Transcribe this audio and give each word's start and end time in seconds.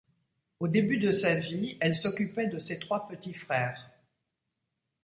Au 0.59 0.67
début 0.67 0.97
de 0.97 1.11
sa 1.11 1.35
vie, 1.35 1.77
elle 1.79 1.93
s'occupait 1.93 2.47
de 2.47 2.57
ses 2.57 2.79
trois 2.79 3.07
petits 3.07 3.35
frères. 3.35 3.91